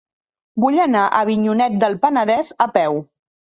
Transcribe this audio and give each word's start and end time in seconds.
Vull 0.63 0.77
anar 0.85 1.03
a 1.09 1.19
Avinyonet 1.27 1.77
del 1.85 1.99
Penedès 2.07 2.53
a 2.69 2.71
peu. 2.81 3.01